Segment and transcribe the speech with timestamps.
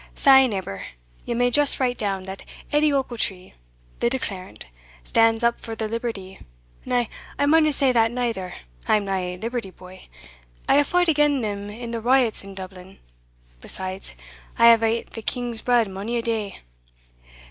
[0.15, 0.81] Sae, neighbour,
[1.25, 3.53] ye may just write down, that Edie Ochiltree,
[3.99, 4.65] the declarant,
[5.03, 6.39] stands up for the liberty
[6.85, 7.05] na,
[7.37, 8.55] I maunna say that neither
[8.87, 10.07] I am nae liberty boy
[10.67, 12.97] I hae fought again' them in the riots in Dublin
[13.59, 14.15] besides,
[14.57, 16.61] I have ate the King's bread mony a day.